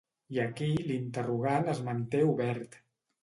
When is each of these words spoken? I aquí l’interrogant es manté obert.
I 0.35 0.39
aquí 0.43 0.69
l’interrogant 0.85 1.69
es 1.75 1.83
manté 1.89 2.21
obert. 2.31 2.81